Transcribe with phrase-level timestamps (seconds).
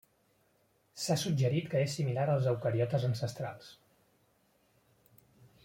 [1.01, 3.69] S'ha suggerit que és similar als eucariotes ancestrals.